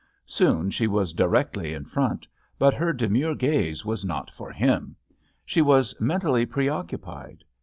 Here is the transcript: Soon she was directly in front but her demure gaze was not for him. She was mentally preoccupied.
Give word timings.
Soon 0.25 0.71
she 0.71 0.87
was 0.87 1.13
directly 1.13 1.73
in 1.75 1.85
front 1.85 2.27
but 2.57 2.73
her 2.73 2.91
demure 2.91 3.35
gaze 3.35 3.85
was 3.85 4.03
not 4.03 4.31
for 4.31 4.51
him. 4.51 4.95
She 5.45 5.61
was 5.61 5.93
mentally 6.01 6.47
preoccupied. 6.47 7.43